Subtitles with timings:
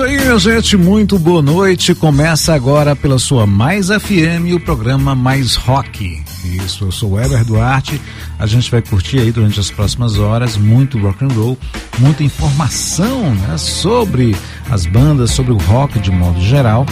[0.00, 0.76] isso aí, minha gente.
[0.76, 1.94] Muito boa noite.
[1.94, 6.22] Começa agora pela sua Mais FM, o programa Mais Rock.
[6.44, 8.00] Isso, eu sou o Eber Duarte.
[8.38, 11.58] A gente vai curtir aí durante as próximas horas muito rock and roll,
[11.98, 14.34] muita informação né, sobre
[14.70, 16.86] as bandas, sobre o rock de modo geral.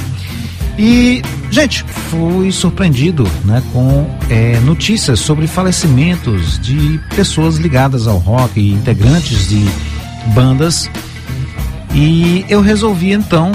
[0.78, 8.60] E, gente, fui surpreendido né, com é, notícias sobre falecimentos de pessoas ligadas ao rock,
[8.60, 9.64] integrantes de
[10.34, 10.90] bandas
[11.94, 13.52] e eu resolvi então,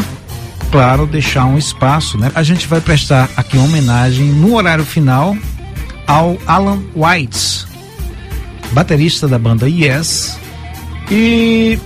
[0.72, 2.32] claro, deixar um espaço, né?
[2.34, 5.36] A gente vai prestar aqui uma homenagem no horário final
[6.08, 7.66] ao Alan White,
[8.72, 10.38] baterista da banda Yes.
[11.12, 11.80] E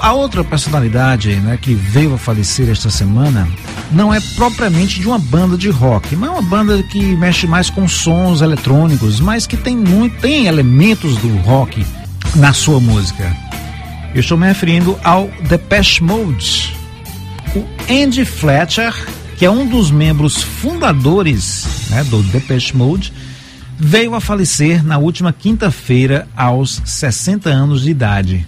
[0.00, 3.46] a outra personalidade né, que veio a falecer esta semana
[3.90, 7.68] não é propriamente de uma banda de rock, mas é uma banda que mexe mais
[7.68, 11.84] com sons eletrônicos, mas que tem muito, tem elementos do rock
[12.34, 13.47] na sua música.
[14.14, 16.74] Eu estou me referindo ao Depeche Mode.
[17.54, 18.94] O Andy Fletcher,
[19.36, 23.12] que é um dos membros fundadores né, do Depeche Mode,
[23.78, 28.46] veio a falecer na última quinta-feira aos 60 anos de idade.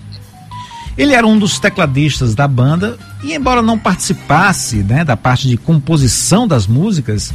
[0.97, 5.57] Ele era um dos tecladistas da banda e, embora não participasse né, da parte de
[5.57, 7.33] composição das músicas,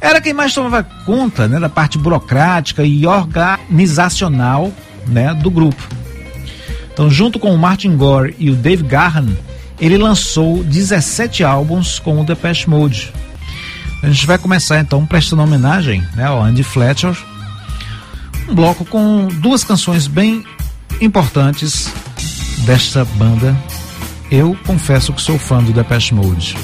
[0.00, 4.70] era quem mais tomava conta né, da parte burocrática e organizacional
[5.06, 6.01] né, do grupo.
[6.92, 9.28] Então, junto com o Martin Gore e o Dave Gahan,
[9.80, 13.12] ele lançou 17 álbuns com o Depeche Mode.
[14.02, 17.16] A gente vai começar então prestando homenagem né, ao Andy Fletcher,
[18.48, 20.44] um bloco com duas canções bem
[21.00, 21.92] importantes
[22.58, 23.56] desta banda.
[24.30, 26.56] Eu confesso que sou fã do Depeche Mode.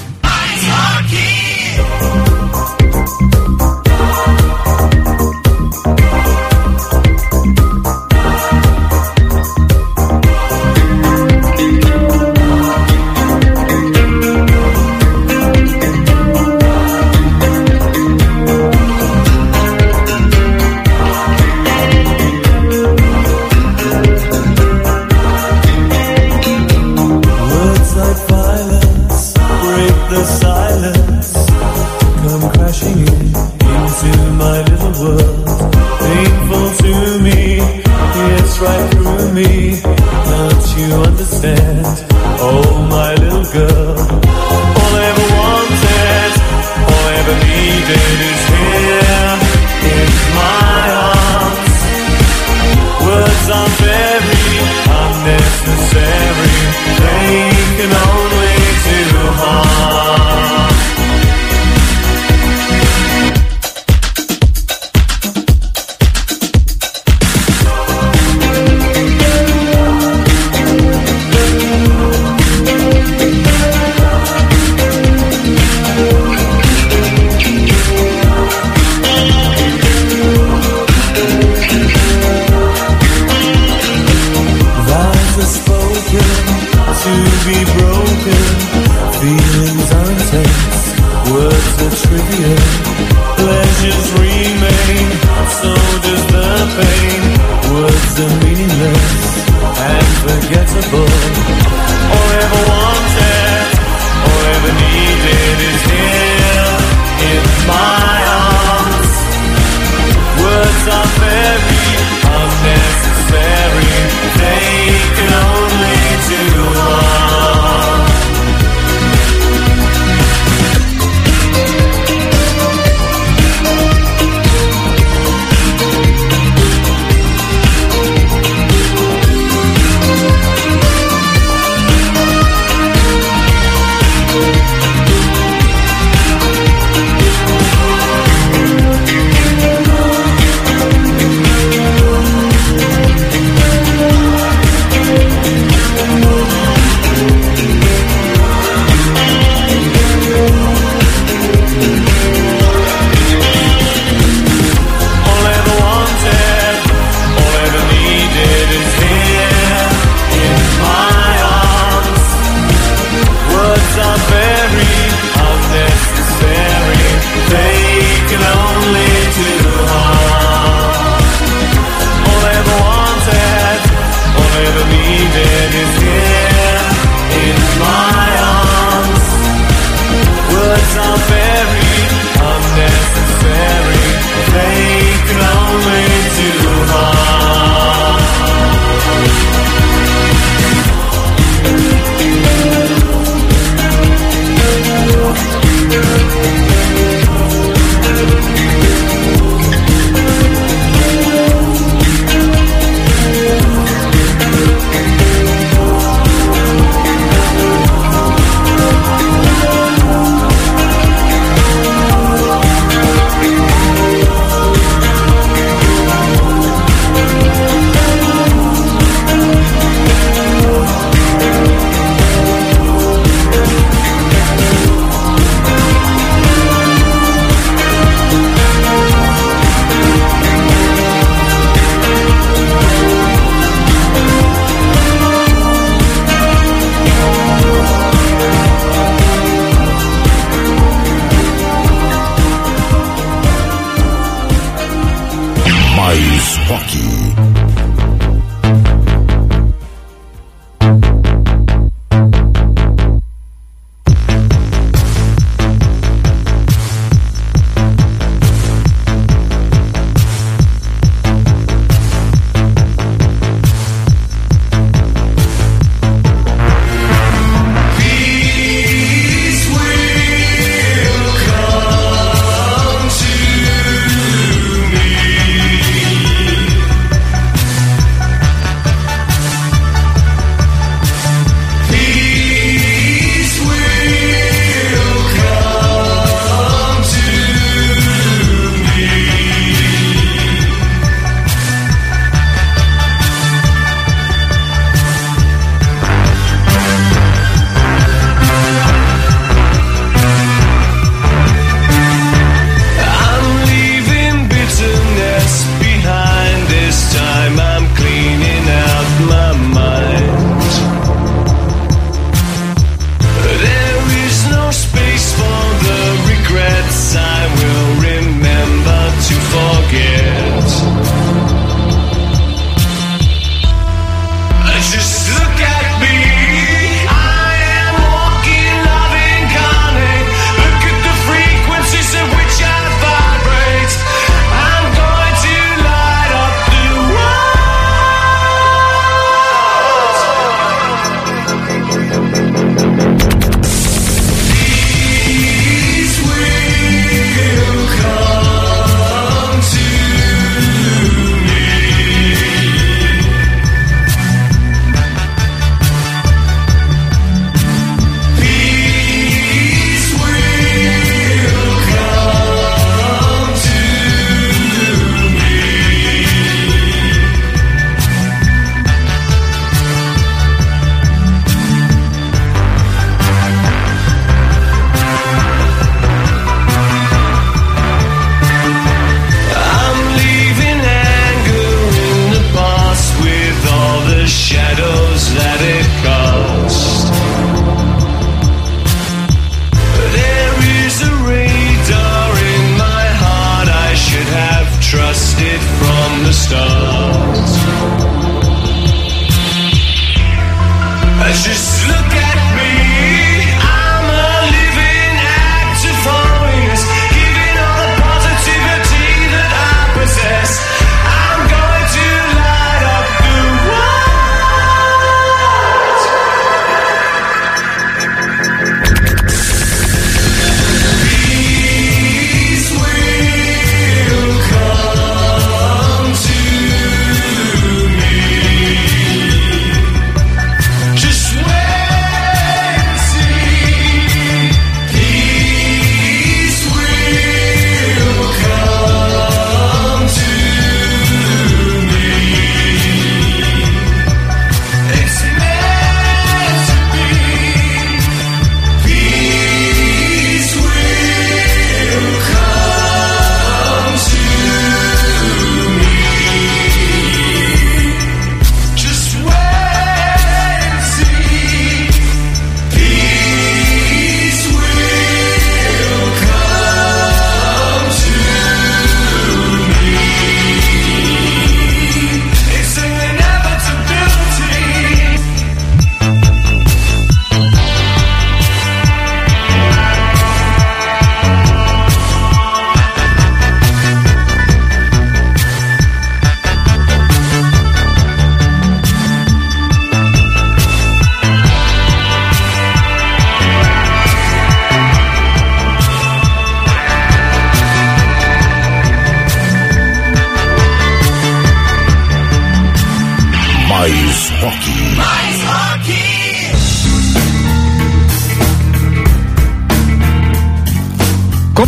[40.79, 41.68] you understand.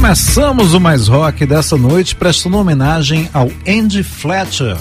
[0.02, 4.76] Começamos o Mais Rock dessa noite prestando homenagem ao Andy Fletcher,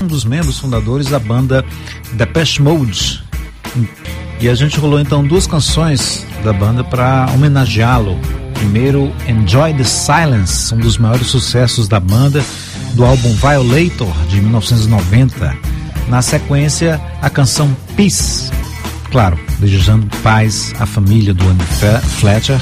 [0.00, 1.64] um dos membros fundadores da banda
[2.12, 3.20] Depeche Mode.
[4.40, 8.16] E a gente rolou então duas canções da banda para homenageá-lo.
[8.54, 12.40] Primeiro, Enjoy the Silence, um dos maiores sucessos da banda,
[12.94, 15.56] do álbum Violator de 1990.
[16.08, 18.52] Na sequência, a canção Peace,
[19.10, 21.64] claro, desejando paz à família do Andy
[22.20, 22.60] Fletcher.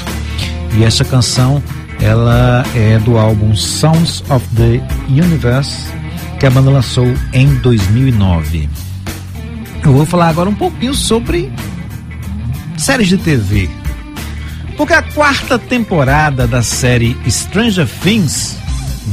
[0.75, 1.61] E essa canção
[2.03, 5.87] ela é do álbum Sounds of the Universe
[6.37, 8.69] que a banda lançou em 2009.
[9.81, 11.49] Eu vou falar agora um pouquinho sobre
[12.77, 13.69] séries de TV.
[14.75, 18.57] Porque a quarta temporada da série Stranger Things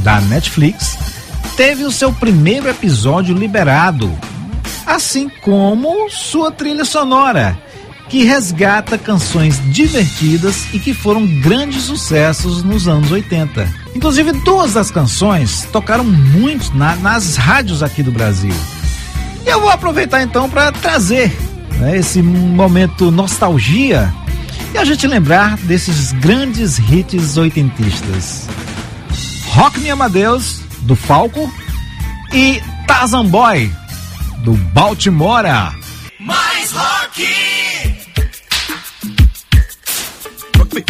[0.03, 0.97] da Netflix
[1.55, 4.11] teve o seu primeiro episódio liberado,
[4.85, 7.57] assim como sua trilha sonora,
[8.11, 13.73] que resgata canções divertidas e que foram grandes sucessos nos anos 80.
[13.95, 18.53] Inclusive, duas das canções tocaram muito na, nas rádios aqui do Brasil.
[19.45, 21.33] Eu vou aproveitar então para trazer
[21.79, 24.13] né, esse momento nostalgia
[24.73, 28.45] e a gente lembrar desses grandes hits oitentistas.
[29.45, 31.49] Rock Me Amadeus, do Falco,
[32.33, 33.71] e Tarzan Boy,
[34.43, 35.80] do Baltimora.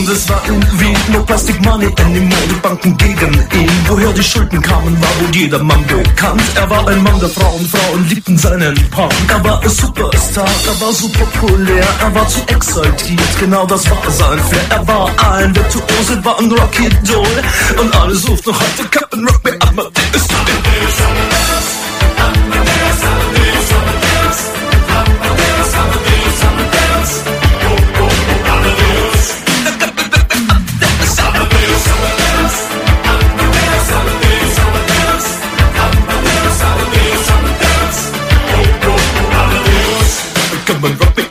[0.00, 2.46] und es war irgendwie no Plastic Money anymore.
[2.48, 3.70] Die Banken gegen ihn.
[3.86, 6.42] Woher die Schulden kamen, war wohl jedermann bekannt.
[6.54, 9.12] Er war ein Mann der Frauen, Frauen liebten seinen Punk.
[9.28, 13.98] Er war ein Superstar, er war so populär, er war zu exaltiert, genau das war
[14.10, 14.66] sein Flair.
[14.70, 17.36] Er war ein Virtuose, war ein Rocky Doll
[17.80, 20.00] und alle suchten heute Captain Rock Me Amadeus.
[20.90, 21.29] business
[40.84, 41.29] and drop it.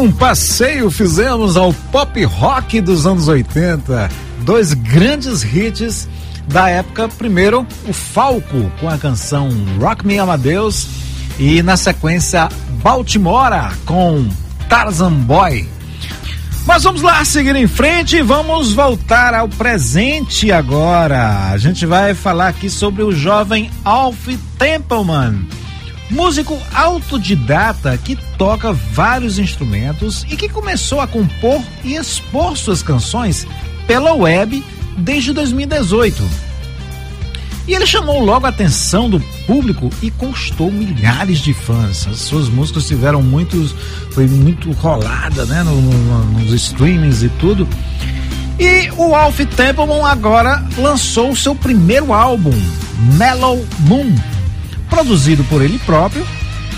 [0.00, 4.08] Um passeio fizemos ao pop rock dos anos 80.
[4.40, 6.08] Dois grandes hits
[6.48, 7.06] da época.
[7.06, 10.88] Primeiro, o Falco com a canção Rock Me Amadeus
[11.38, 12.48] e na sequência
[12.82, 14.26] Baltimora com
[14.70, 15.68] Tarzan Boy.
[16.64, 21.50] Mas vamos lá seguir em frente e vamos voltar ao presente agora.
[21.50, 25.46] A gente vai falar aqui sobre o jovem Alf Templeman,
[26.10, 33.46] músico autodidata que toca vários instrumentos e que começou a compor e expor suas canções
[33.86, 34.62] pela web
[34.98, 36.50] desde 2018.
[37.68, 42.06] E ele chamou logo a atenção do público e conquistou milhares de fãs.
[42.08, 43.74] As suas músicas tiveram muitos.
[44.10, 45.62] Foi muito rolada, né?
[45.62, 47.68] No, no, nos streamings e tudo.
[48.58, 52.52] E o Alf Templeman agora lançou seu primeiro álbum,
[53.16, 54.14] Mellow Moon,
[54.90, 56.26] produzido por ele próprio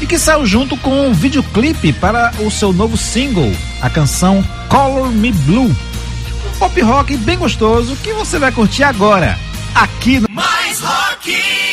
[0.00, 5.08] e que saiu junto com um videoclipe para o seu novo single, a canção Color
[5.10, 5.74] Me Blue.
[6.46, 9.38] Um pop rock bem gostoso que você vai curtir agora,
[9.74, 11.71] aqui no Mais rock!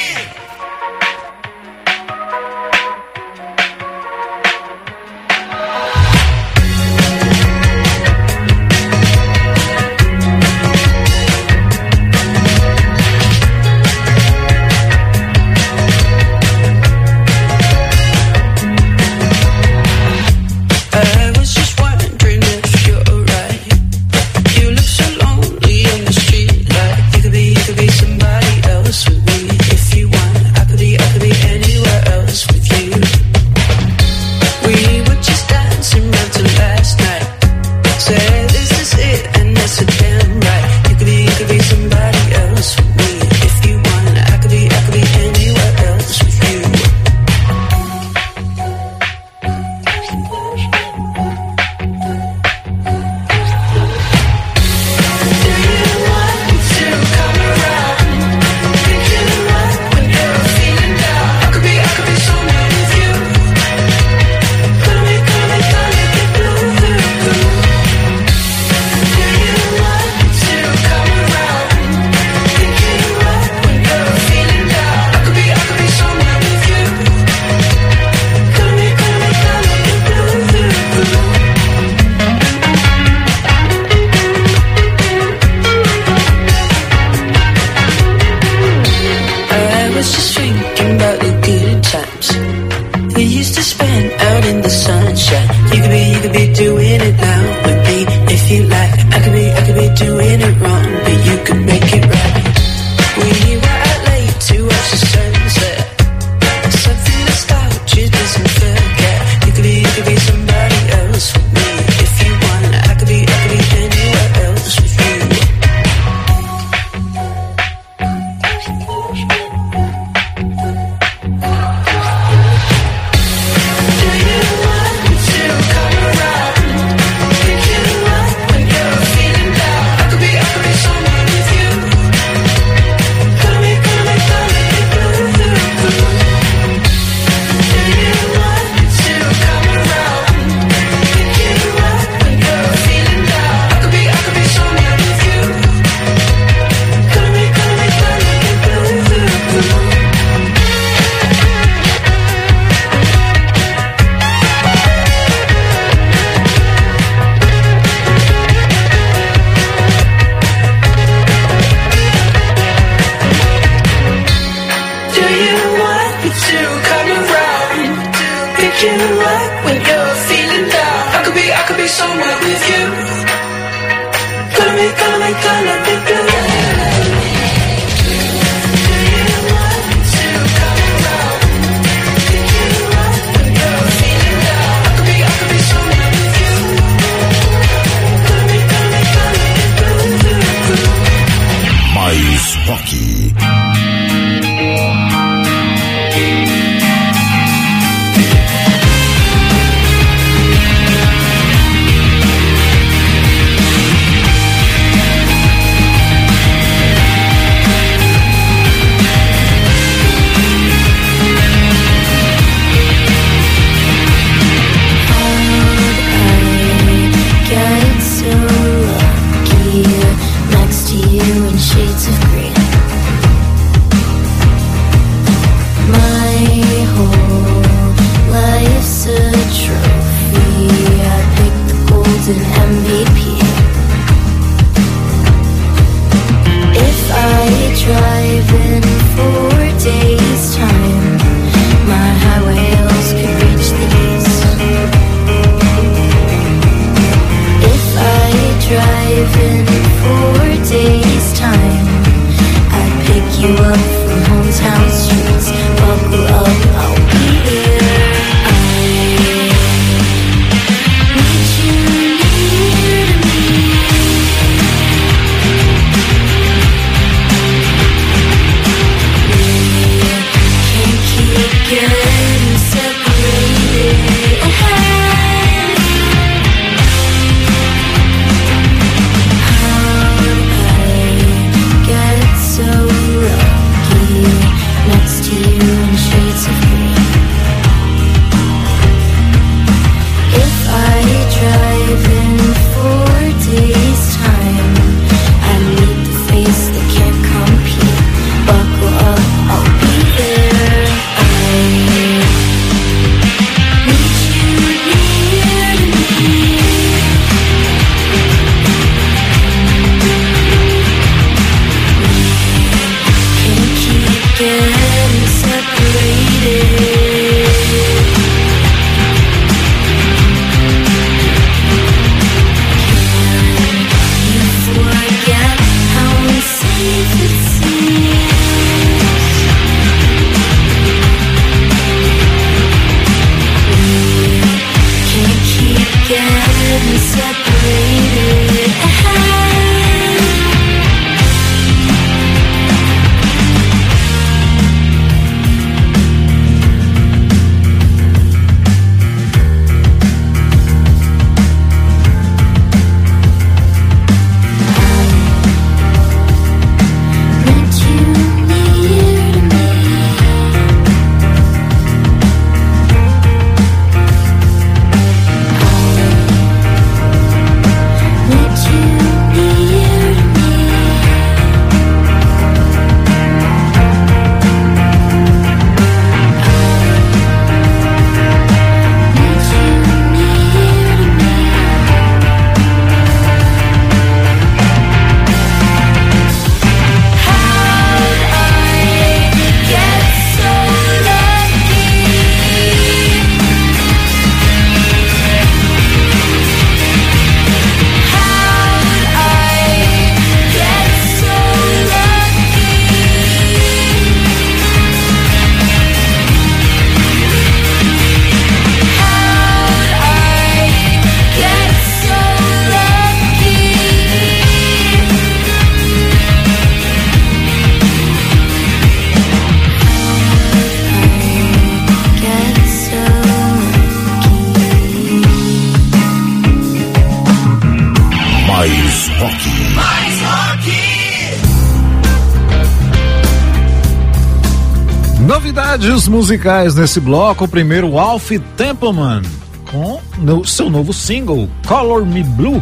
[436.29, 437.45] musicais nesse bloco.
[437.45, 439.23] O primeiro, Alf Templeman,
[439.71, 442.61] com no, seu novo single, Color Me Blue.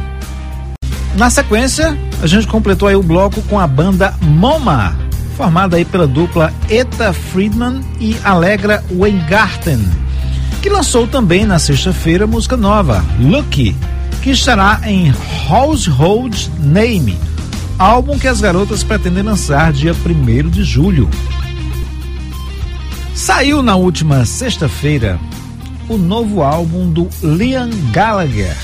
[1.15, 4.95] Na sequência, a gente completou aí o bloco com a banda MoMA,
[5.35, 9.85] formada aí pela dupla Eta Friedman e Alegra Weingarten,
[10.61, 13.75] que lançou também na sexta-feira música nova, Lucky,
[14.21, 15.13] que estará em
[15.49, 17.19] Household Name,
[17.77, 21.09] álbum que as garotas pretendem lançar dia 1 de julho.
[23.17, 25.19] Saiu na última sexta-feira
[25.89, 28.55] o novo álbum do Liam Gallagher,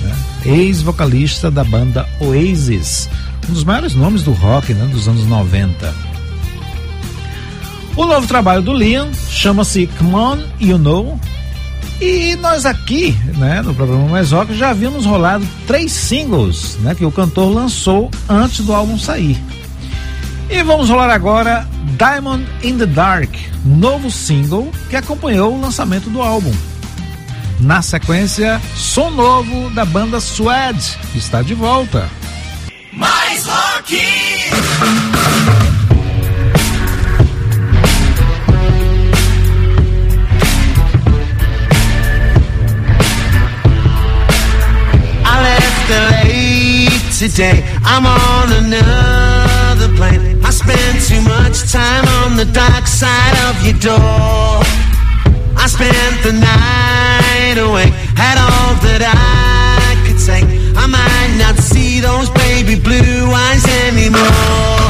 [0.00, 0.16] né?
[0.46, 3.06] ex-vocalista da banda Oasis,
[3.46, 4.86] um dos maiores nomes do rock né?
[4.86, 5.94] dos anos 90.
[7.96, 11.20] O novo trabalho do Liam chama-se Come On You Know.
[12.00, 17.04] E nós aqui, né, no programa Mais Rock, já havíamos rolado três singles né, que
[17.04, 19.38] o cantor lançou antes do álbum sair.
[20.48, 21.66] E vamos rolar agora
[21.98, 23.28] Diamond in the Dark,
[23.64, 26.54] novo single que acompanhou o lançamento do álbum.
[27.58, 30.78] Na sequência, som novo da banda Swed,
[31.10, 32.08] que está de volta.
[32.92, 33.96] Mais rock!
[45.24, 47.64] I left late today.
[47.84, 50.27] I'm on another plane.
[50.68, 54.60] I spent too much time on the dark side of your door.
[55.56, 60.44] I spent the night awake, had all that I could take.
[60.76, 64.87] I might not see those baby blue eyes anymore.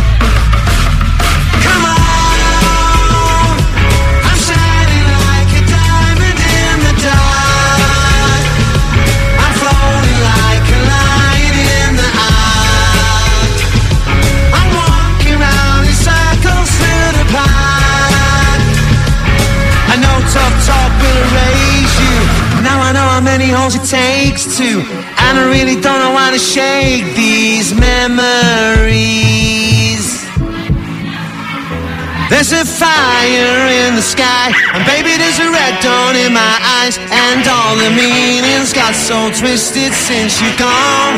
[23.39, 24.83] Many holes it takes to.
[25.23, 29.23] And I really don't know how to shake these memories.
[32.31, 36.99] There's a fire in the sky, and baby, there's a red dawn in my eyes,
[36.99, 41.17] and all the meanings got so twisted since you're gone.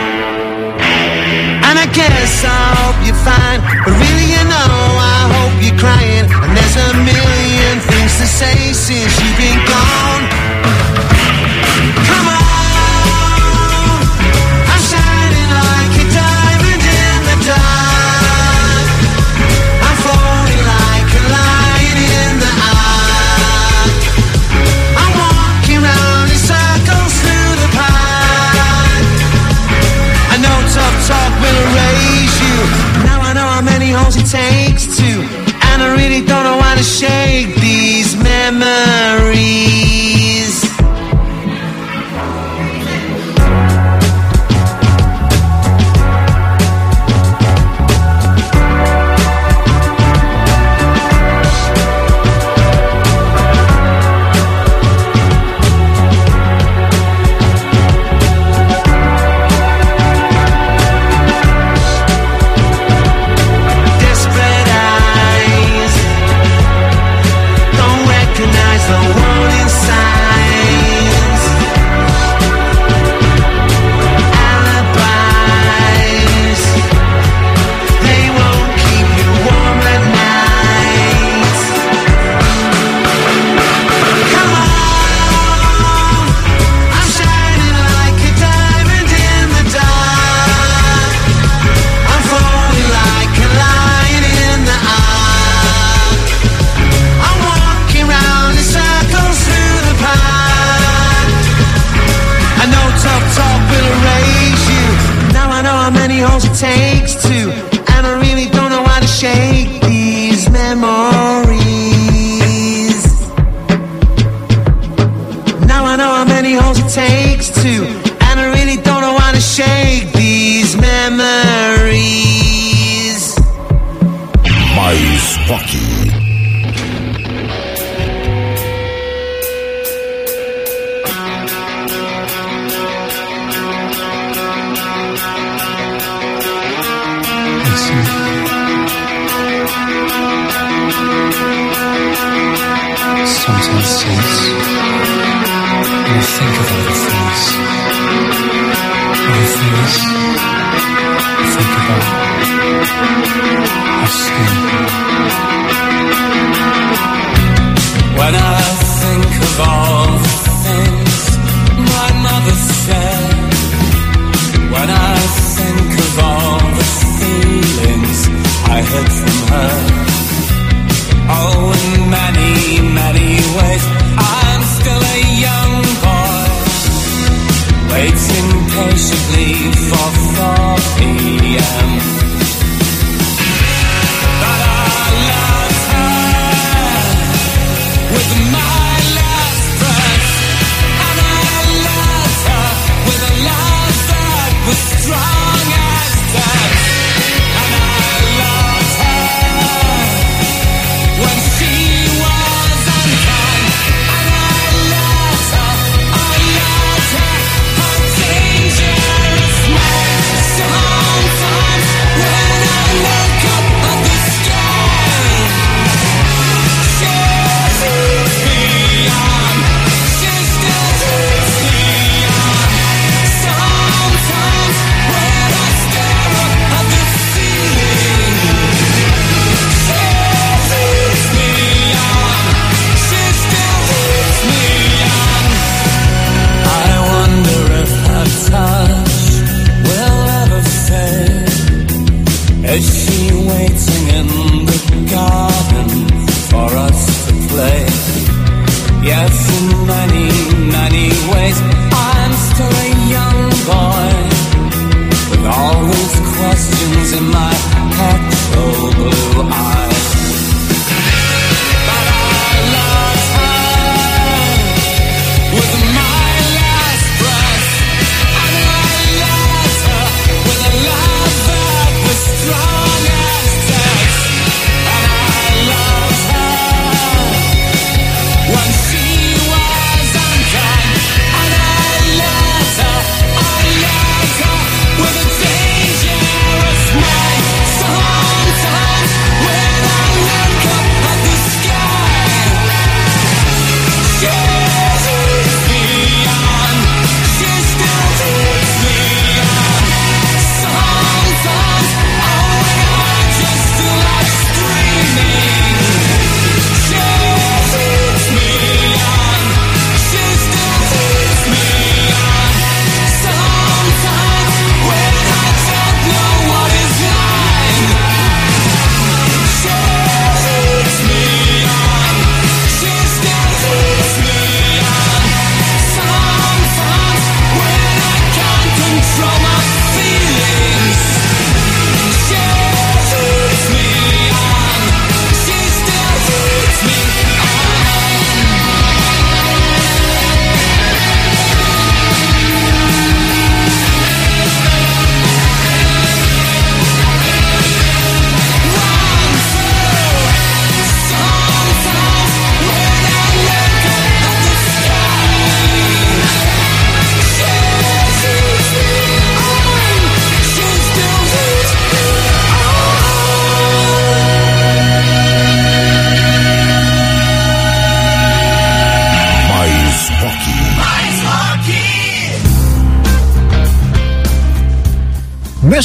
[1.66, 4.76] And I guess I hope you're fine, but really, you know,
[5.16, 6.28] I hope you're crying.
[6.28, 10.09] And there's a million things to say since you've been gone.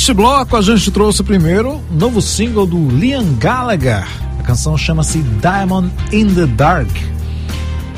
[0.06, 4.06] Neste bloco a gente trouxe primeiro um novo single do Liam Gallagher.
[4.39, 6.91] A canção chama-se Diamond in the Dark.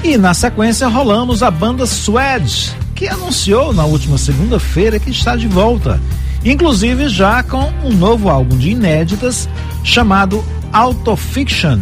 [0.02, 5.50] E na sequência rolamos a banda Swedge, que anunciou na última segunda-feira que está de
[5.50, 6.00] volta,
[6.46, 9.50] inclusive já com um novo álbum de inéditas
[9.84, 10.42] chamado
[10.72, 11.78] Autofiction,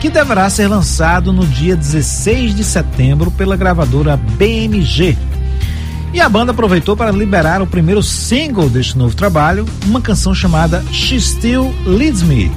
[0.00, 5.18] que deverá ser lançado no dia 16 de setembro pela gravadora BMG.
[6.18, 10.84] E a banda aproveitou para liberar o primeiro single deste novo trabalho, uma canção chamada
[10.90, 12.50] She Still Leads Me,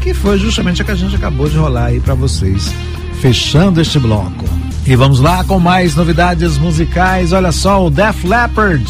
[0.00, 2.72] que foi justamente a que a gente acabou de rolar aí para vocês,
[3.20, 4.44] fechando este bloco.
[4.86, 7.32] E vamos lá com mais novidades musicais.
[7.32, 8.86] Olha só, o Def Leppard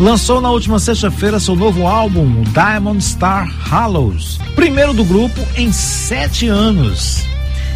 [0.00, 6.48] lançou na última sexta-feira seu novo álbum, Diamond Star Hollows, primeiro do grupo em sete
[6.48, 7.24] anos.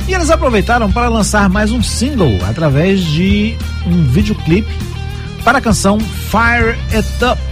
[0.09, 3.57] E eles aproveitaram para lançar mais um single através de
[3.87, 4.86] um videoclipe
[5.47, 7.46] para a canção Fire It Up.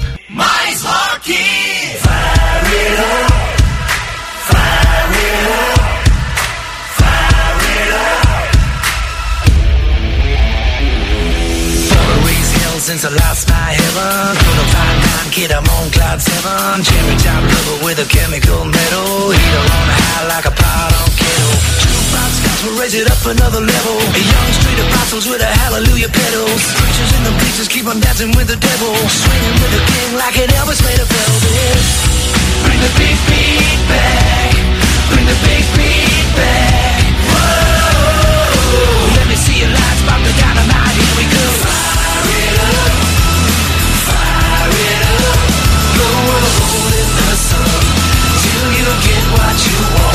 [22.85, 23.97] Raise it up another level.
[24.13, 26.63] Young street apostles with a hallelujah pedals.
[26.77, 28.93] Preachers in the bleachers keep on dancing with the devil.
[29.09, 31.81] Swinging with the king like an Elvis made of velvet.
[32.61, 34.53] Bring the big beat back.
[35.09, 37.01] Bring the big beat back.
[37.33, 39.17] Whoa.
[39.17, 40.97] Let me see your lights pop the dynamite.
[41.01, 41.45] Here we go.
[41.65, 42.93] Fire it up.
[44.13, 45.41] Fire it up.
[45.97, 47.65] Blow a hole the sun
[48.45, 50.14] till you get what you want.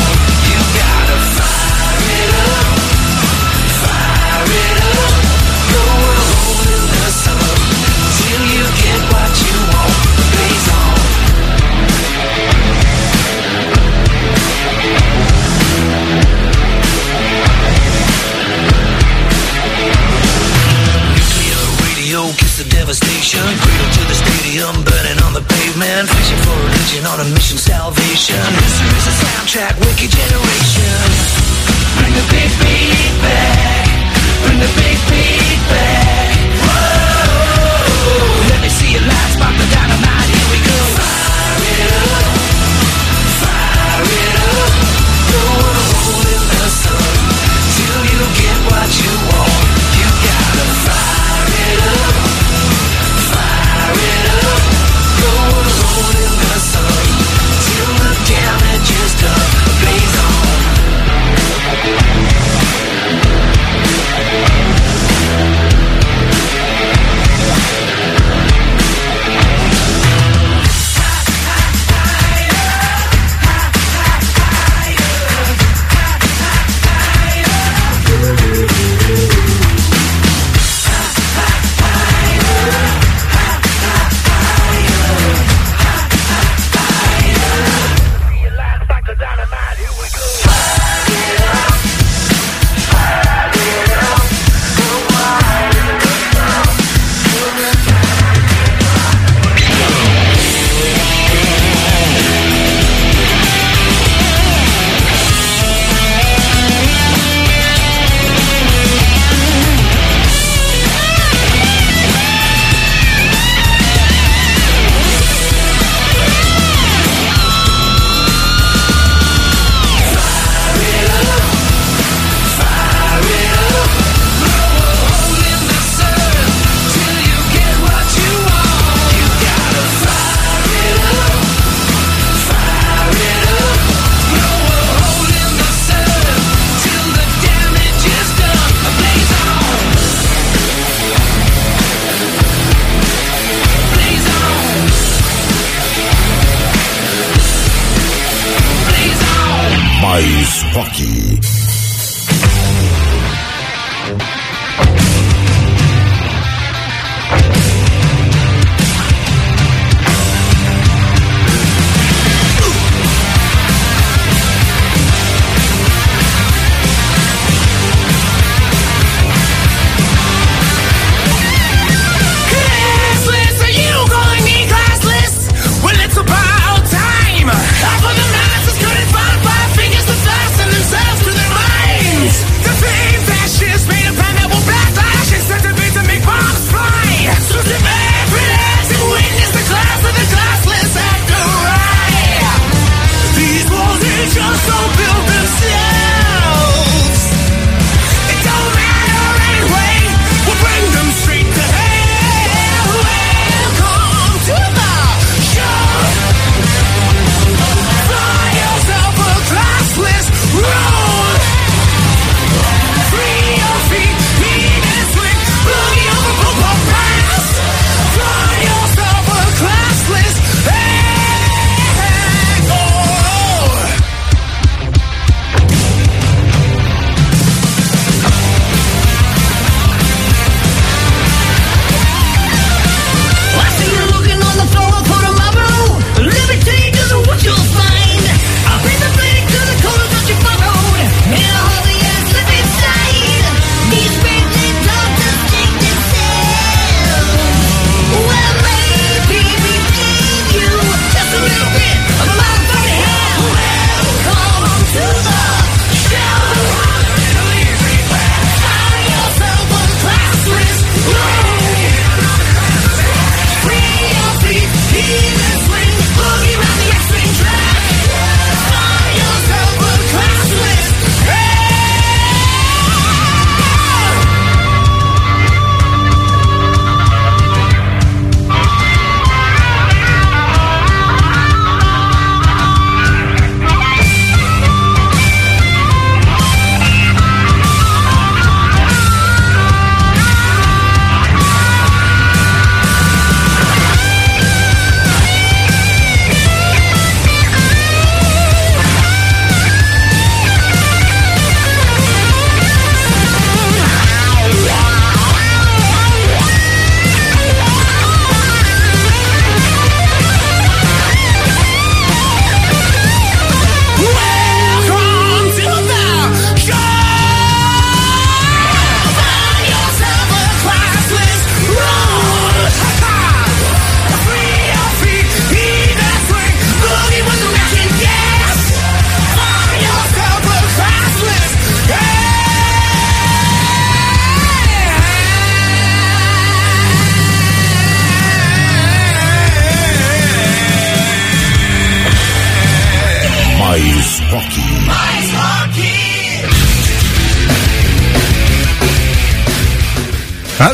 [23.40, 23.60] Devastation.
[23.60, 26.10] Cradle to the stadium, burning on the pavement.
[26.10, 28.36] Fishing for religion on a mission, salvation.
[28.36, 31.08] History's a soundtrack, wicked generation.
[31.98, 33.88] Bring the big beat back.
[34.44, 36.28] Bring the big beat back.
[36.64, 37.30] Whoa.
[38.50, 39.79] Let me see your lights, pop the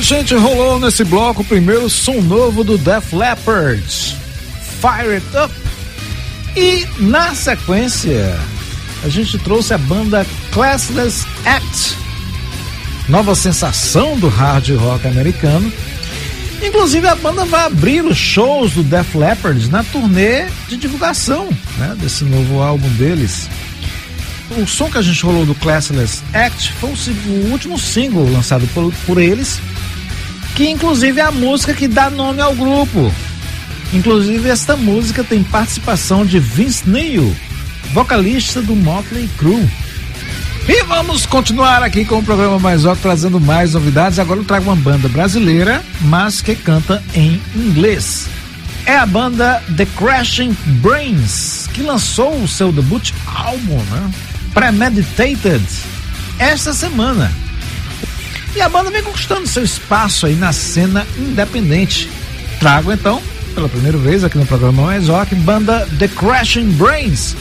[0.06, 3.84] gente rolou nesse bloco o primeiro som novo do Def Leppard,
[4.80, 5.52] Fire It Up.
[6.56, 8.38] E na sequência,
[9.04, 11.98] a gente trouxe a banda Classless Act,
[13.10, 15.74] nova sensação do hard rock americano.
[16.62, 21.50] Inclusive a banda vai abrir os shows do Def Leppard na turnê de divulgação
[21.80, 23.50] né, desse novo álbum deles.
[24.56, 28.94] O som que a gente rolou do Classless Act foi o, último single lançado por,
[29.08, 29.60] por eles,
[30.56, 33.14] que inclusive é a música que dá nome ao grupo.
[33.94, 37.36] Inclusive esta música tem participação de Vince Neil,
[37.94, 39.70] vocalista do Motley Crue.
[40.68, 44.18] E vamos continuar aqui com o programa Mais Rock, trazendo mais novidades.
[44.18, 48.28] Agora eu trago uma banda brasileira, mas que canta em inglês.
[48.86, 54.12] É a banda The Crashing Brains, que lançou o seu debut álbum, né?
[54.54, 55.64] Premeditated,
[56.40, 57.32] esta semana.
[58.56, 62.10] E a banda vem conquistando seu espaço aí na cena independente.
[62.58, 63.22] Trago então,
[63.54, 67.36] pela primeira vez aqui no programa Mais Rock, banda The Crashing Brains.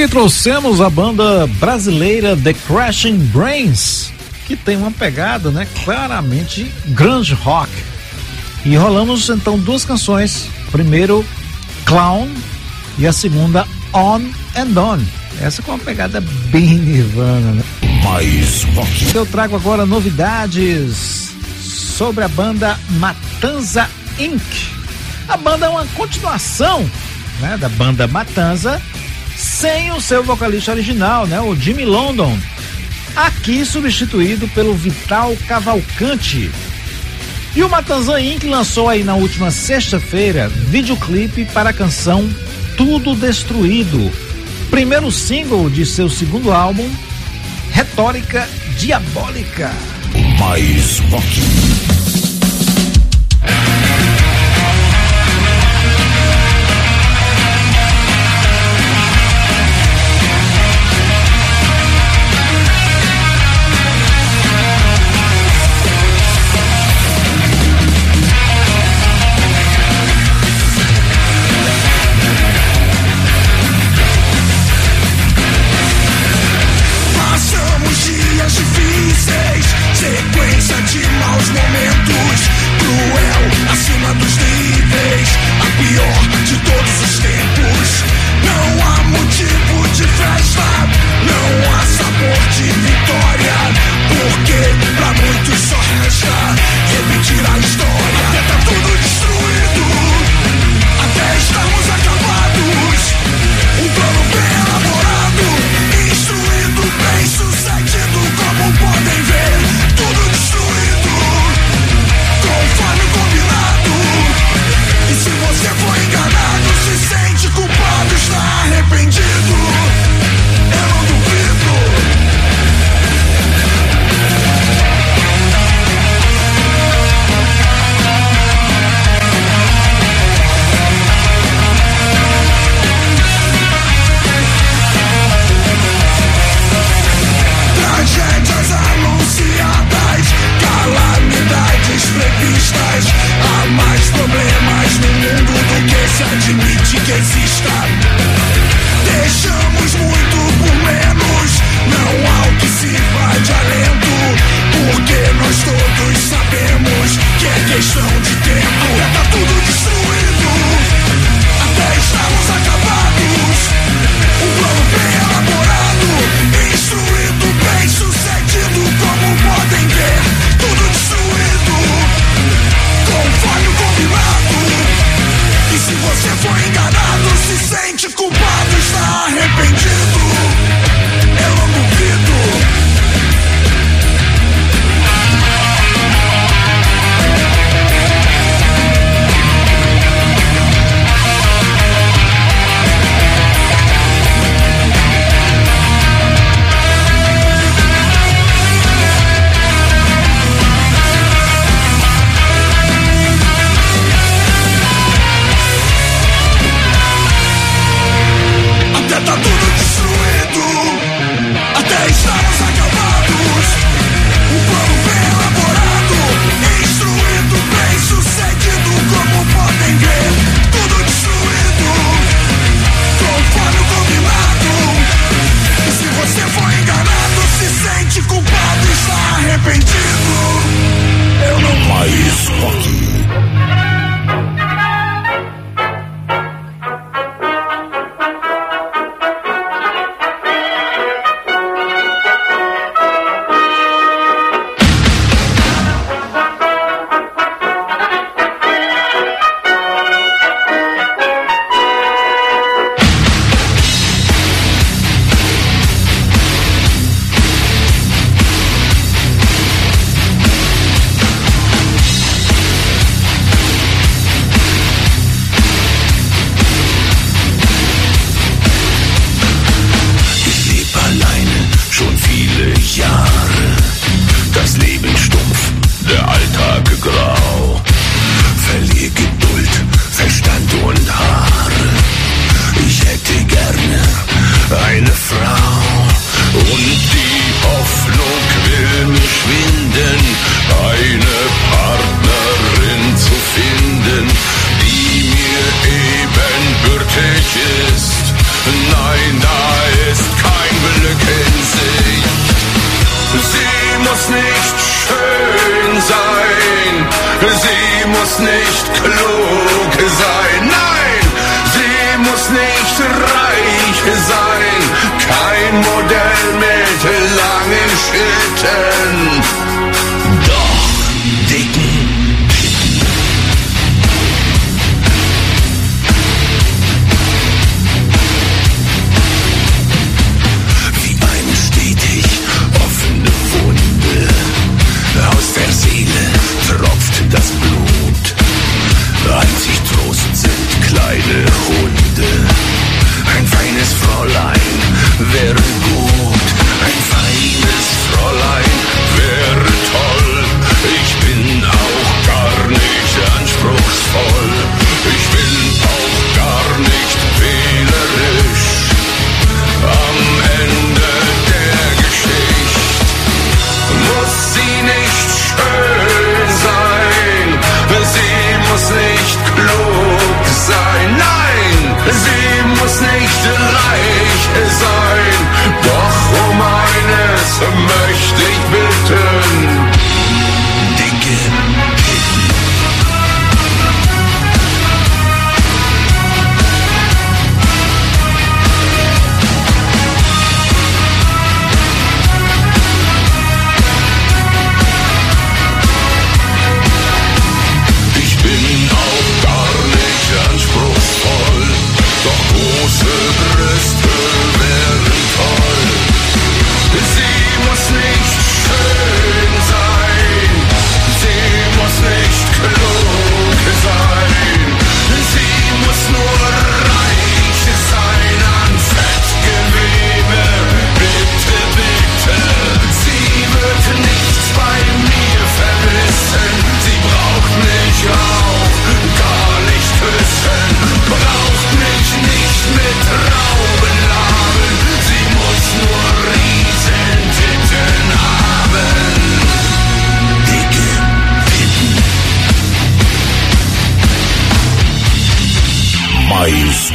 [0.00, 4.10] aí trouxemos a banda brasileira The Crashing Brains,
[4.46, 7.70] que tem uma pegada, né, claramente grunge rock.
[8.64, 11.24] E rolamos então duas canções, primeiro
[11.84, 12.28] Clown
[12.98, 14.22] e a segunda On
[14.56, 14.98] and On.
[15.40, 17.62] Essa com uma pegada bem nirvana, né?
[18.02, 19.14] Mais rock.
[19.14, 23.88] Eu trago agora novidades sobre a banda Matanza
[24.18, 24.42] Inc.
[25.28, 26.88] A banda é uma continuação
[27.40, 28.80] né, da banda Matanza
[29.42, 32.38] sem o seu vocalista original, né, o Jimmy London,
[33.16, 36.50] aqui substituído pelo Vital Cavalcante.
[37.54, 38.44] E o Matanzan Inc.
[38.44, 42.28] lançou aí na última sexta-feira videoclipe para a canção
[42.76, 44.10] Tudo Destruído,
[44.70, 46.88] primeiro single de seu segundo álbum,
[47.72, 49.72] Retórica Diabólica.
[50.38, 52.01] Mais rock.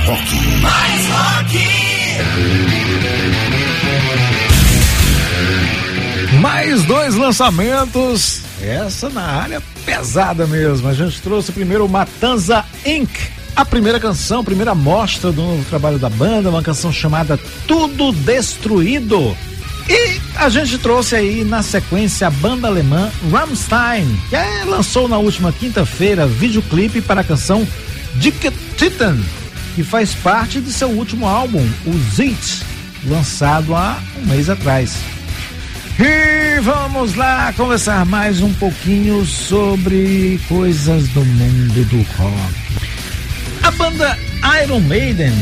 [0.07, 0.35] Rock.
[0.61, 1.59] Mais rock.
[6.39, 8.41] Mais dois lançamentos.
[8.61, 10.87] Essa na área pesada mesmo.
[10.87, 13.09] A gente trouxe primeiro o Matanza Inc.
[13.55, 17.37] A primeira canção, a primeira mostra do novo trabalho da banda, uma canção chamada
[17.67, 19.35] Tudo Destruído.
[19.89, 25.17] E a gente trouxe aí na sequência a banda alemã Rammstein, que é, lançou na
[25.17, 27.67] última quinta-feira videoclipe para a canção
[28.15, 29.17] Dick Titan,
[29.77, 32.63] que faz parte de seu último álbum, o Zit,
[33.05, 34.97] lançado há um mês atrás.
[35.99, 42.53] E vamos lá conversar mais um pouquinho sobre coisas do mundo do rock.
[43.61, 44.17] A banda
[44.63, 45.33] Iron Maiden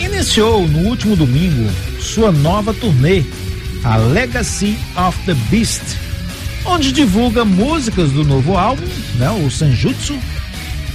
[0.00, 3.22] iniciou no último domingo sua nova turnê,
[3.84, 5.96] a Legacy of the Beast,
[6.64, 10.18] onde divulga músicas do novo álbum, né, o Senjutsu,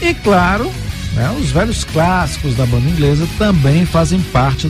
[0.01, 0.69] e claro,
[1.15, 4.67] né, os velhos clássicos da banda inglesa também fazem parte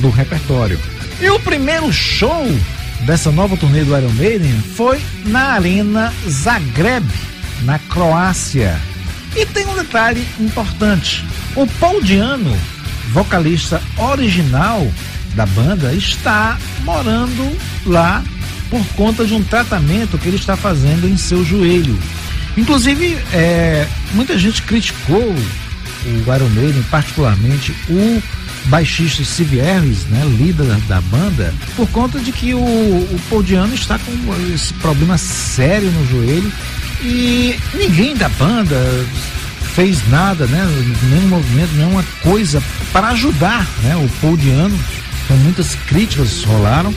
[0.00, 0.78] do repertório.
[1.20, 2.46] E o primeiro show
[3.06, 7.06] dessa nova turnê do Iron Maiden foi na Arena Zagreb,
[7.62, 8.78] na Croácia.
[9.34, 11.24] E tem um detalhe importante:
[11.54, 12.56] o Paul Diano,
[13.12, 14.86] vocalista original
[15.34, 18.22] da banda, está morando lá
[18.70, 21.98] por conta de um tratamento que ele está fazendo em seu joelho.
[22.56, 25.34] Inclusive, é, muita gente criticou
[26.08, 28.22] o Iron Maiden, particularmente o
[28.66, 33.74] baixista Steve Harris, né, líder da banda, por conta de que o, o Paul Diano
[33.74, 34.12] está com
[34.54, 36.52] esse problema sério no joelho
[37.02, 38.76] e ninguém da banda
[39.74, 40.66] fez nada, né,
[41.10, 44.78] nenhum movimento, nenhuma coisa para ajudar, né, o Paul Diano.
[45.24, 46.94] Então muitas críticas rolaram.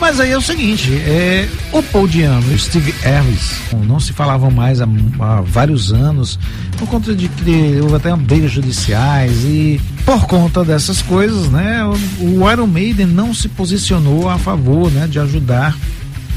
[0.00, 4.14] Mas aí é o seguinte, é, o Paul Diano e o Steve Harris não se
[4.14, 4.86] falavam mais há,
[5.20, 6.38] há vários anos,
[6.78, 12.40] por conta de que houve até brigas judiciais e por conta dessas coisas, né, o,
[12.40, 15.76] o Iron Maiden não se posicionou a favor, né, de ajudar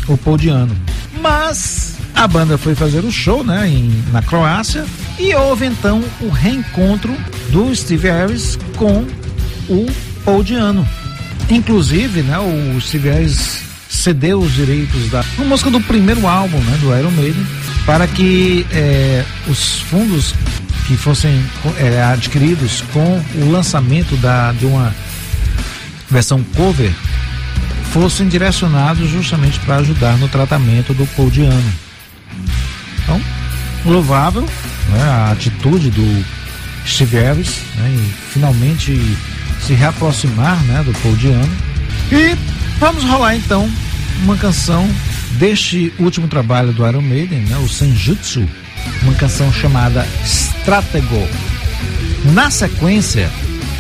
[0.10, 0.76] o Paul Diano.
[1.22, 4.86] Mas a banda foi fazer o show, né, em, na Croácia
[5.18, 7.16] e houve então o reencontro
[7.50, 9.06] do Steve Harris com
[9.70, 9.86] o
[10.26, 10.86] Paul Diano.
[11.50, 13.10] Inclusive, né, o Steve
[13.90, 17.46] cedeu os direitos da música do primeiro álbum, né, do Iron Maiden,
[17.86, 20.34] para que eh, os fundos
[20.88, 21.44] que fossem
[21.78, 24.94] eh, adquiridos com o lançamento da, de uma
[26.10, 26.92] versão cover
[27.92, 31.74] fossem direcionados justamente para ajudar no tratamento do Paul Diano.
[33.04, 33.22] Então,
[33.86, 34.42] louvável
[34.90, 36.26] né, a atitude do
[36.86, 39.00] Steve Harris né, em finalmente
[39.66, 41.58] se reaproximar né, do Paul Diano.
[42.12, 42.36] E
[42.80, 43.70] vamos rolar então
[44.24, 44.88] uma canção
[45.38, 48.48] deste último trabalho do Iron Maiden, né, o Senjutsu,
[49.02, 51.28] uma canção chamada Stratego.
[52.34, 53.30] Na sequência,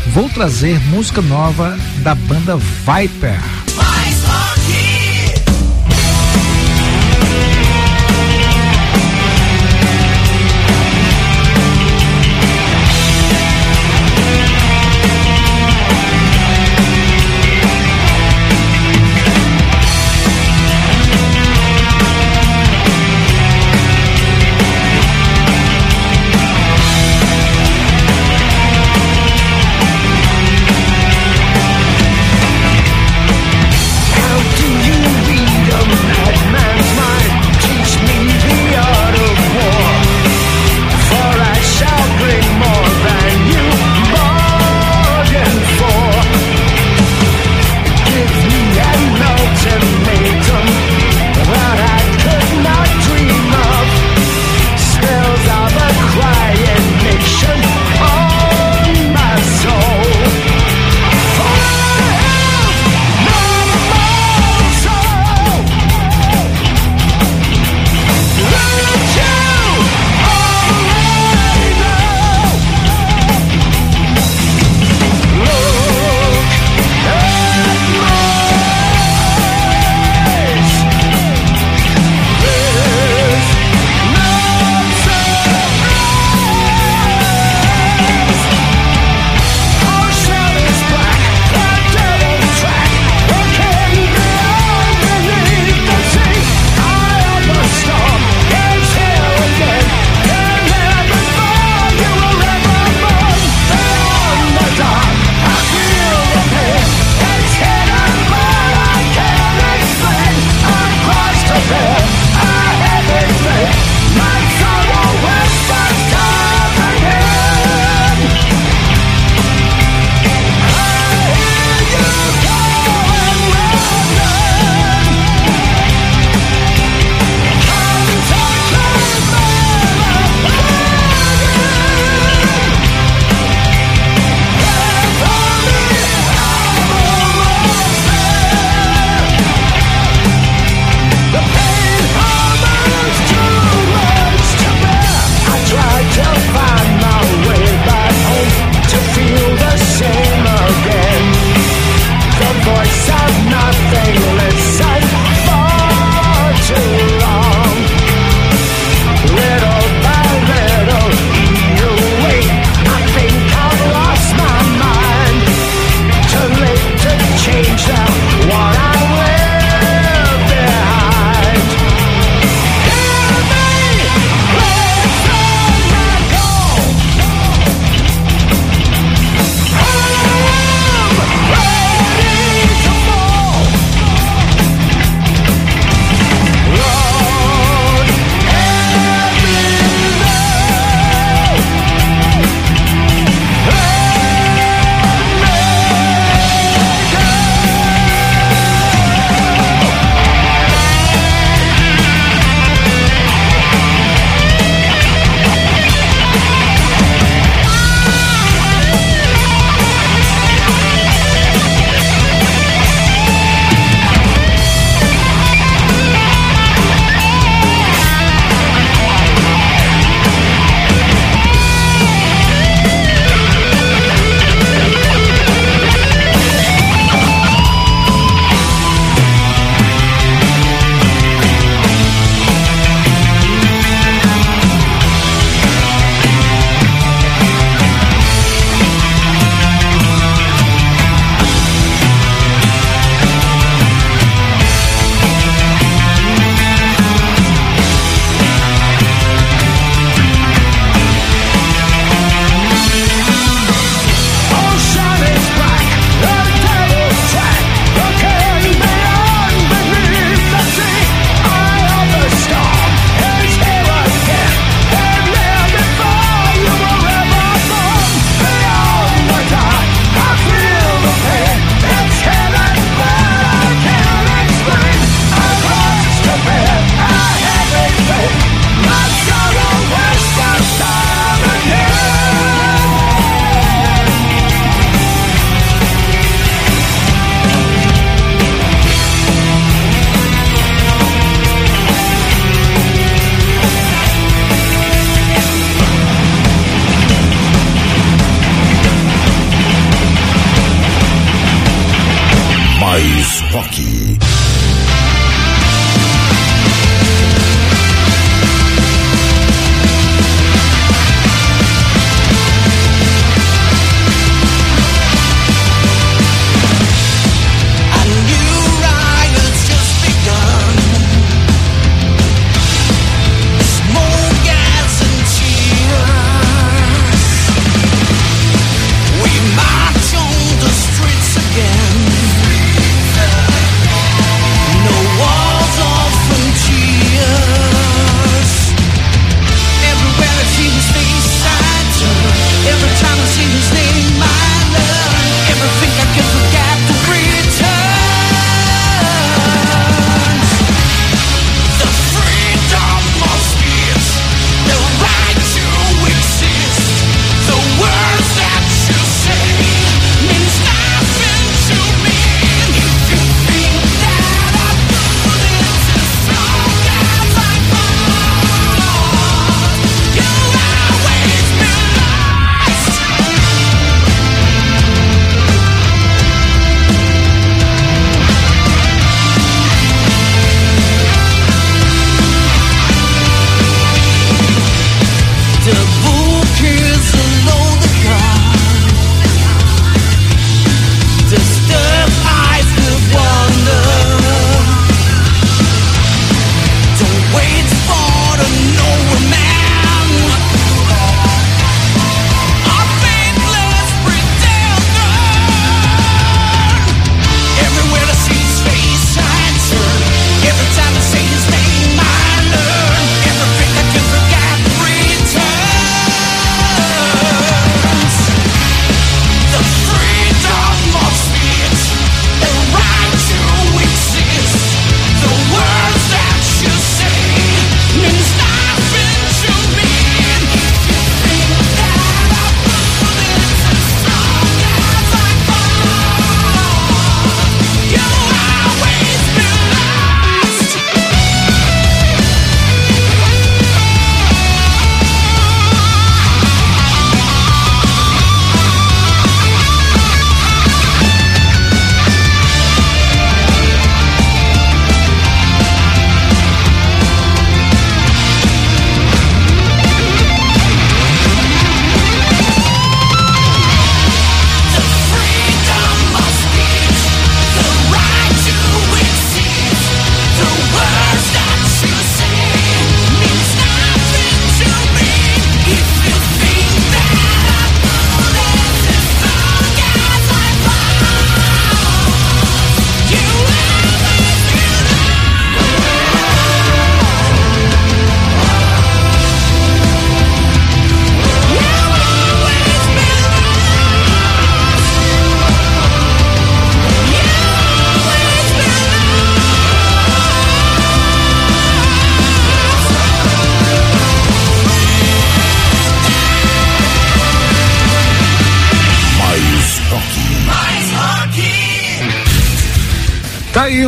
[0.07, 3.39] vou trazer música nova da banda Viper.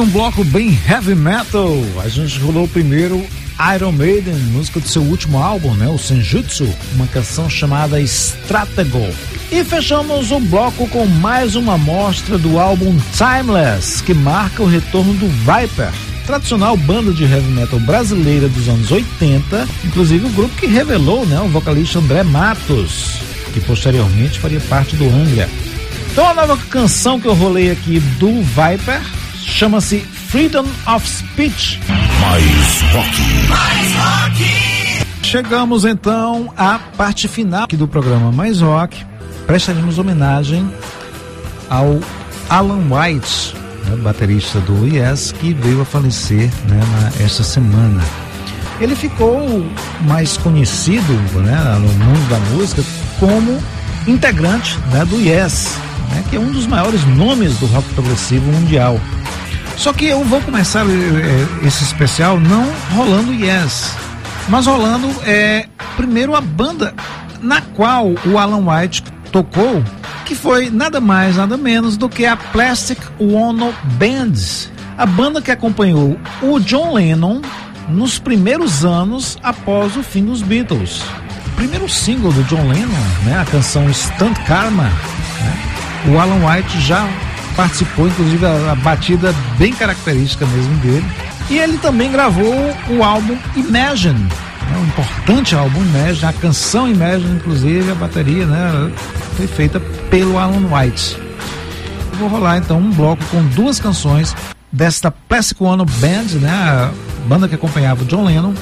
[0.06, 1.74] Um bloco bem heavy metal.
[2.04, 3.26] A gente rolou primeiro
[3.76, 5.88] Iron Maiden, música do seu último álbum, né?
[5.88, 9.10] O Senjutsu, uma canção chamada Stratego.
[9.52, 15.14] E fechamos o bloco com mais uma amostra do álbum Timeless, que marca o retorno
[15.16, 15.92] do Viper,
[16.28, 21.40] tradicional banda de heavy metal brasileira dos anos 80, inclusive o grupo que revelou né,
[21.42, 23.18] o vocalista André Matos,
[23.54, 25.50] que posteriormente faria parte do Angra.
[26.12, 29.02] Então a nova canção que eu rolei aqui do Viper
[29.46, 31.80] chama-se Freedom of Speech.
[32.20, 33.36] Mais rock.
[35.22, 39.06] Chegamos então à parte final aqui do programa Mais Rock.
[39.48, 40.70] Prestaremos homenagem
[41.70, 42.00] ao
[42.50, 43.56] Alan White,
[43.86, 48.04] né, baterista do Yes, que veio a falecer né, na, esta semana.
[48.80, 49.66] Ele ficou
[50.08, 52.84] mais conhecido né, no mundo da música
[53.20, 53.62] como
[54.08, 55.78] integrante né, do Yes,
[56.12, 59.00] né, que é um dos maiores nomes do rock progressivo mundial.
[59.78, 62.66] Só que eu vou começar eh, esse especial não
[62.96, 63.92] rolando Yes,
[64.48, 66.94] mas rolando é, primeiro a banda
[67.42, 69.84] na qual o Alan White tocou,
[70.26, 74.34] que foi nada mais, nada menos do que a Plastic Ono Band,
[74.98, 77.42] a banda que acompanhou o John Lennon
[77.90, 81.02] nos primeiros anos após o fim dos Beatles.
[81.48, 86.80] O primeiro single do John Lennon, né, a canção Stunt Karma, né, o Alan White
[86.82, 87.08] já
[87.56, 91.06] participou, inclusive a, a batida bem característica mesmo dele.
[91.50, 92.54] E ele também gravou
[92.90, 98.92] o álbum Imagine, né, um importante álbum Imagine, a canção Imagine, inclusive, a bateria, né,
[99.36, 99.80] foi feita
[100.10, 101.18] pelo Alan White.
[102.12, 104.36] Eu vou rolar então um bloco com duas canções
[104.72, 106.92] desta Plastic Band, né, a
[107.28, 108.54] banda que acompanhava o John Lennon.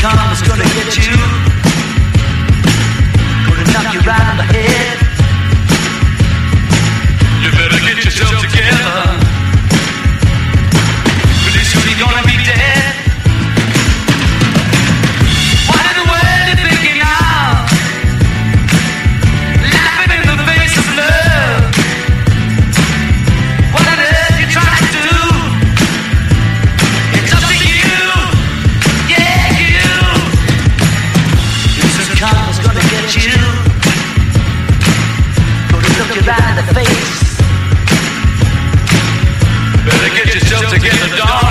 [0.00, 1.47] Karma's gonna you.
[3.78, 4.98] Knock you right on the head.
[7.44, 8.90] You better get yourself together.
[11.44, 13.07] Pretty soon you're gonna be dead.
[40.90, 41.47] get the dog.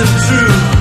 [0.00, 0.79] Give me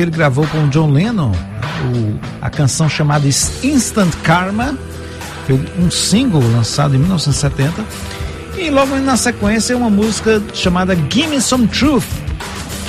[0.00, 4.74] que ele gravou com o John Lennon, o- a canção chamada Instant Karma,
[5.46, 7.84] foi um single lançado em 1970.
[8.56, 12.06] E logo na sequência uma música chamada Gimme Some Truth,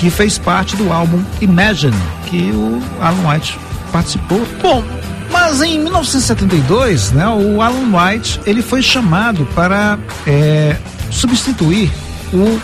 [0.00, 1.94] que fez parte do álbum Imagine,
[2.30, 3.58] que o Alan White
[3.92, 4.40] participou.
[4.62, 4.82] Bom,
[5.30, 10.76] mas em 1972, né, o Alan White ele foi chamado para é,
[11.10, 11.90] substituir
[12.32, 12.58] o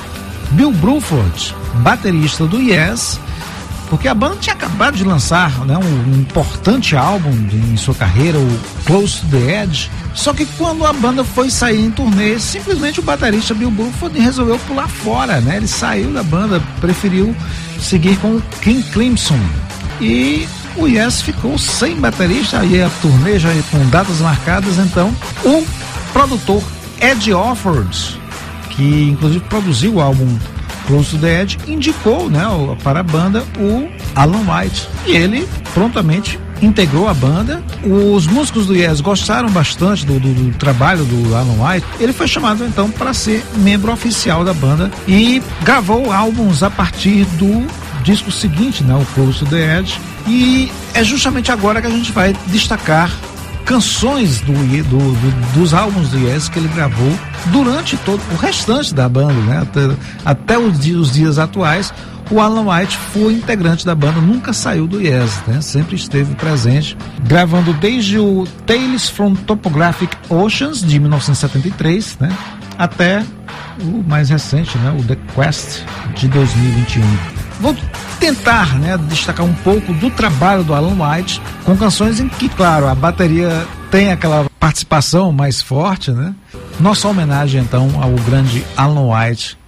[0.53, 3.21] Bill Bruford, baterista do Yes,
[3.89, 8.61] porque a banda tinha acabado de lançar né, um, importante álbum em sua carreira, o
[8.85, 9.91] Close to the Edge.
[10.15, 14.59] Só que quando a banda foi sair em turnê, simplesmente o baterista Bill Bruford resolveu
[14.61, 15.57] pular fora, né?
[15.57, 17.35] Ele saiu da banda, preferiu
[17.81, 19.39] seguir com o King Crimson.
[20.01, 20.47] E
[20.77, 25.67] o Yes ficou sem baterista, aí a turnê já com datas marcadas, então o
[26.13, 26.63] produtor
[27.01, 28.21] Ed Offord,
[28.71, 30.39] que inclusive produziu o álbum
[30.89, 32.43] Close to the Edge, indicou né,
[32.83, 34.89] para a banda o Alan White.
[35.07, 37.63] E ele prontamente integrou a banda.
[37.85, 41.87] Os músicos do Yes gostaram bastante do, do- do trabalho do Alan White.
[42.01, 47.25] Ele foi chamado então para ser membro oficial da banda e gravou álbuns a partir
[47.39, 47.65] do
[48.03, 50.01] disco seguinte, né, o Close to the Edge.
[50.27, 53.13] E é justamente agora que a gente vai destacar
[53.69, 54.83] canções do, do-
[55.13, 57.13] do- dos álbuns do Yes que ele gravou
[57.53, 59.59] durante todo o restante da banda, né?
[59.61, 59.81] Até,
[60.25, 61.93] até os, dias, os dias atuais,
[62.31, 65.61] o Alan White foi integrante da banda, nunca saiu do Yes, né?
[65.61, 66.97] Sempre esteve presente,
[67.27, 72.31] gravando desde o Tales from Topographic Oceans de 1973, né?
[72.79, 73.23] Até
[73.83, 74.97] o mais recente, né?
[74.99, 75.83] O The Quest
[76.17, 77.38] de 2021.
[77.61, 77.77] Vou
[78.21, 82.87] tentar né, destacar um pouco do trabalho do Alan White com canções em que, claro,
[82.87, 86.35] a bateria tem aquela participação mais forte, né?
[86.79, 89.59] Nossa homenagem então ao grande Alan White.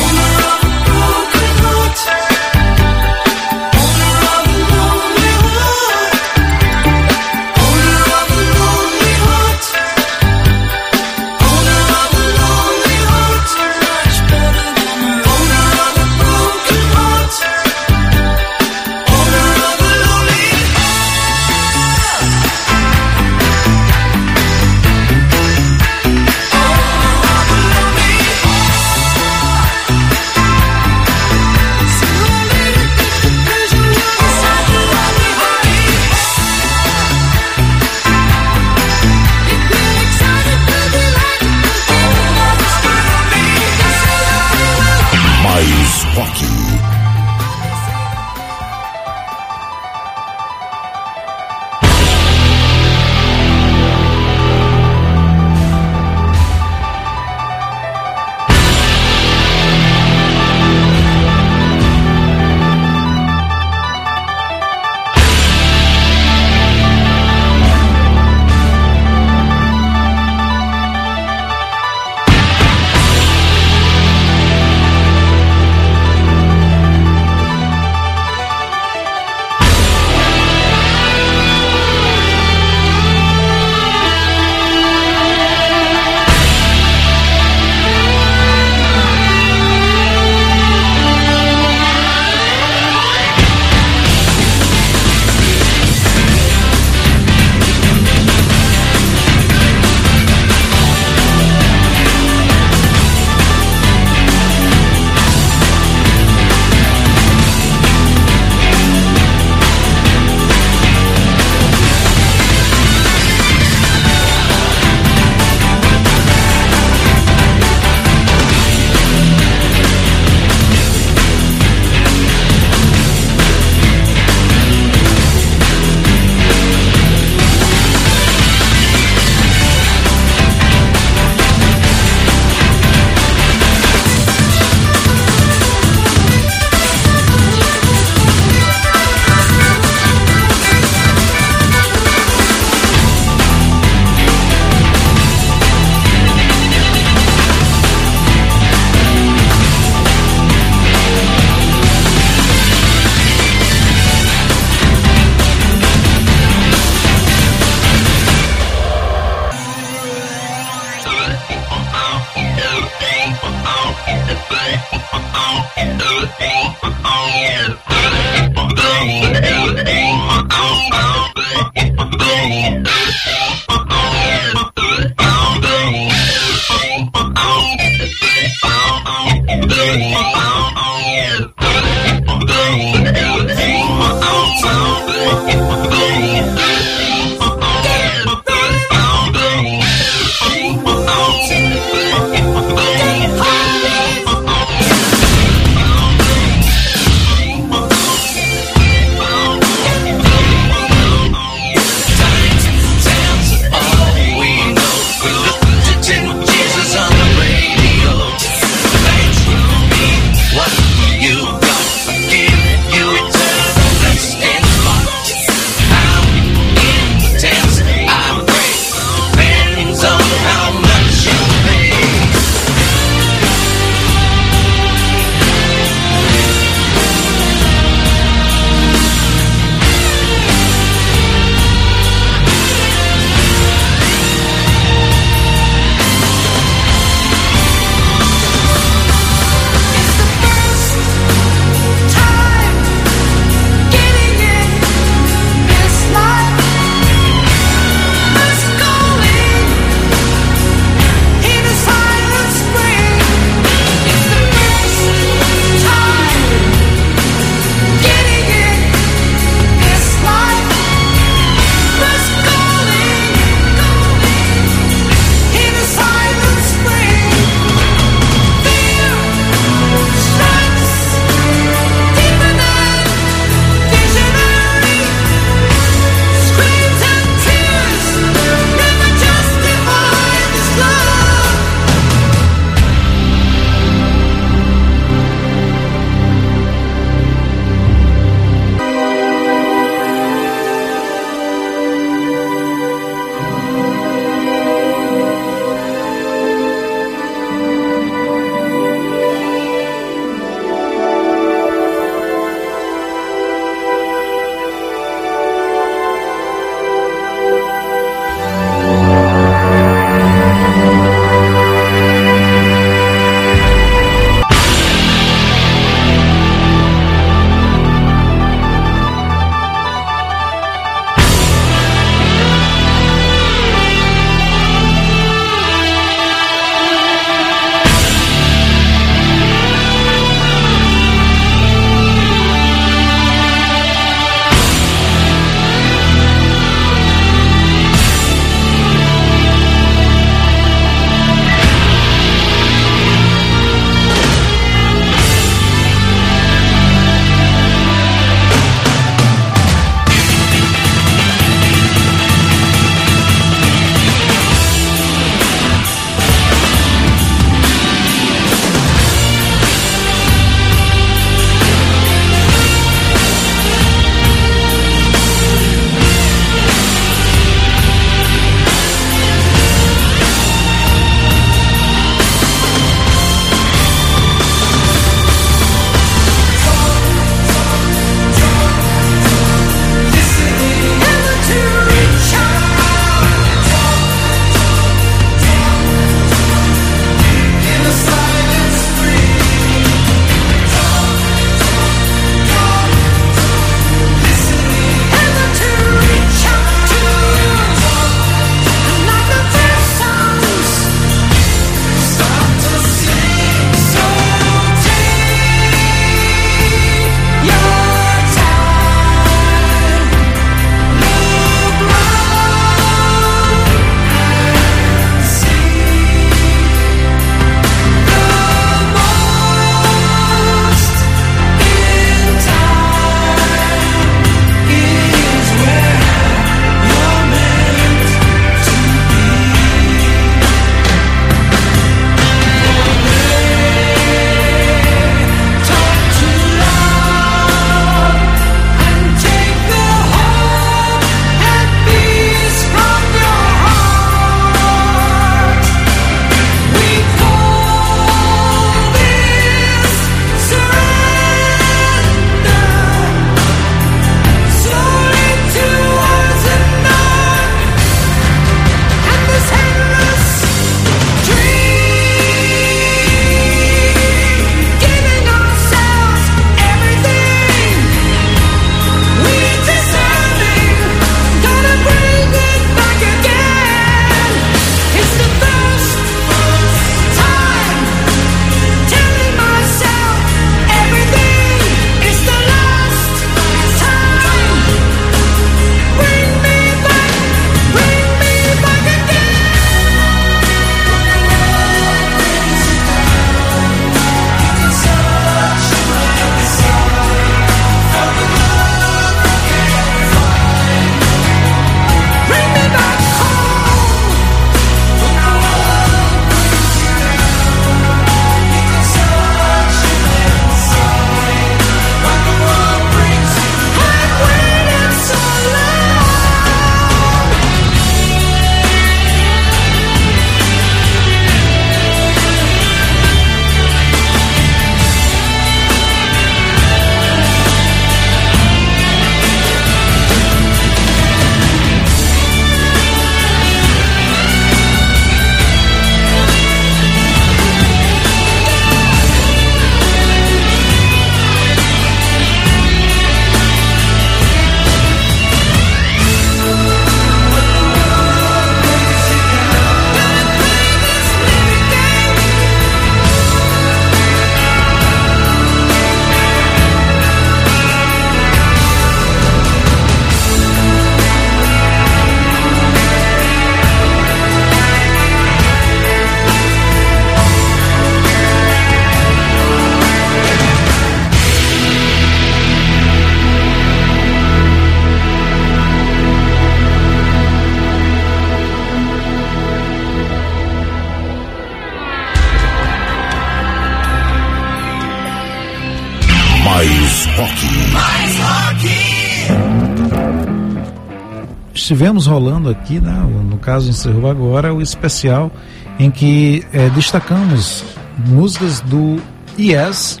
[591.68, 592.90] Tivemos rolando aqui, né,
[593.28, 595.30] no caso encerrou agora, o especial
[595.78, 597.62] em que eh, destacamos
[598.06, 598.96] músicas do
[599.38, 600.00] Yes,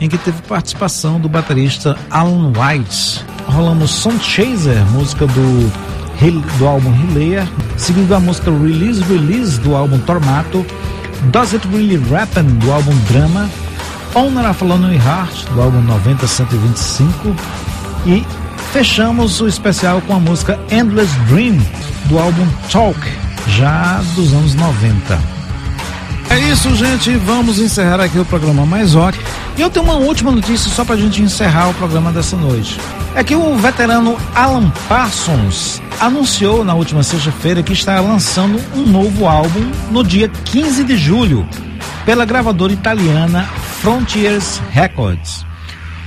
[0.00, 3.24] em que teve participação do baterista Alan White.
[3.46, 5.72] Rolamos Sun Chaser, música do,
[6.56, 10.64] do álbum Hilaire, seguindo a música Release Release do álbum Tormato,
[11.32, 13.50] Does It Really Rappin' do álbum Drama,
[14.14, 17.36] Honor of a Lonely Heart do álbum 90-125
[18.06, 18.24] e
[18.72, 21.58] fechamos o especial com a música Endless Dream
[22.06, 22.98] do álbum Talk,
[23.46, 25.20] já dos anos 90.
[26.30, 27.14] É isso, gente.
[27.16, 29.18] Vamos encerrar aqui o programa Mais Rock.
[29.58, 32.80] E eu tenho uma última notícia só pra gente encerrar o programa dessa noite.
[33.14, 39.26] É que o veterano Alan Parsons anunciou na última sexta-feira que está lançando um novo
[39.26, 41.46] álbum no dia 15 de julho
[42.06, 43.46] pela gravadora italiana
[43.82, 45.44] Frontiers Records.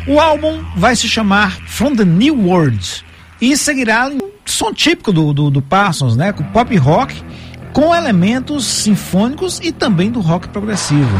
[0.07, 3.03] O álbum vai se chamar From the New World
[3.41, 6.31] e seguirá um som típico do, do, do Parsons, né?
[6.31, 7.21] Com pop rock,
[7.73, 11.11] com elementos sinfônicos e também do rock progressivo.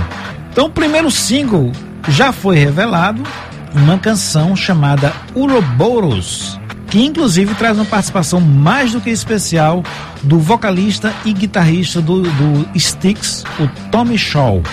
[0.50, 1.74] Então, o primeiro single
[2.08, 3.22] já foi revelado,
[3.74, 6.58] uma canção chamada Uroboros,
[6.88, 9.84] que inclusive traz uma participação mais do que especial
[10.24, 14.64] do vocalista e guitarrista do, do Styx, o Tommy Shaw.